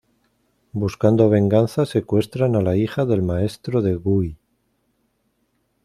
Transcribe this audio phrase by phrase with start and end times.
[0.71, 4.35] Buscando venganza secuestran a la hija del maestro de Guy.